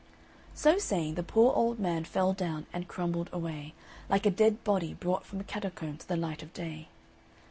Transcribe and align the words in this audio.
So 0.55 0.79
saying, 0.79 1.13
the 1.13 1.21
poor 1.21 1.53
old 1.53 1.77
man 1.77 2.05
fell 2.05 2.33
down 2.33 2.65
and 2.73 2.87
crumbled 2.87 3.29
away, 3.31 3.75
like 4.09 4.25
a 4.25 4.31
dead 4.31 4.63
body 4.63 4.95
brought 4.95 5.27
from 5.27 5.39
a 5.39 5.43
catacomb 5.43 5.97
to 5.99 6.07
the 6.07 6.17
light 6.17 6.41
of 6.41 6.51
day. 6.53 6.87